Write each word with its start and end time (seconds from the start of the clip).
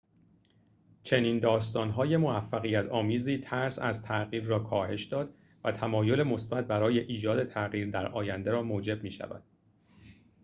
چنین 1.03 1.39
داستان‌های 1.39 2.17
موفقیت‌آمیزی 2.17 3.37
ترس 3.37 3.79
از 3.79 4.03
تغییر 4.03 4.43
را 4.45 4.59
کاهش 4.59 5.03
داد 5.05 5.33
و 5.63 5.71
تمایل 5.71 6.23
مثبت 6.23 6.67
برای 6.67 6.99
ایجاد 6.99 7.43
تغییر 7.43 7.89
در 7.91 8.07
آینده 8.11 8.51
را 8.51 8.61
موجب 8.61 9.03
می‌شود 9.03 9.43